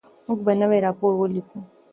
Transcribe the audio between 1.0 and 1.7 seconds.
ولیکو.